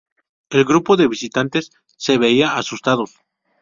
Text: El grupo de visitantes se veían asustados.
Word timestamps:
El 0.49 0.65
grupo 0.65 0.97
de 0.97 1.07
visitantes 1.07 1.71
se 1.95 2.17
veían 2.17 2.57
asustados. 2.57 3.19